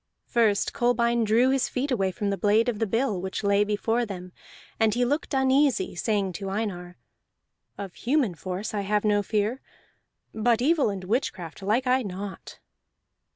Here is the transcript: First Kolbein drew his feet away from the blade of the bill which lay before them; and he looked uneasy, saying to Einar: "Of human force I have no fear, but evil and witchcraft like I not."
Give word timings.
First 0.25 0.73
Kolbein 0.73 1.23
drew 1.25 1.51
his 1.51 1.69
feet 1.69 1.91
away 1.91 2.09
from 2.11 2.31
the 2.31 2.37
blade 2.37 2.67
of 2.67 2.79
the 2.79 2.87
bill 2.87 3.21
which 3.21 3.43
lay 3.43 3.63
before 3.63 4.03
them; 4.03 4.31
and 4.79 4.95
he 4.95 5.05
looked 5.05 5.35
uneasy, 5.35 5.93
saying 5.93 6.33
to 6.41 6.49
Einar: 6.49 6.97
"Of 7.77 7.93
human 7.93 8.33
force 8.33 8.73
I 8.73 8.81
have 8.81 9.05
no 9.05 9.21
fear, 9.21 9.61
but 10.33 10.59
evil 10.59 10.89
and 10.89 11.03
witchcraft 11.03 11.61
like 11.61 11.85
I 11.85 12.01
not." 12.01 12.57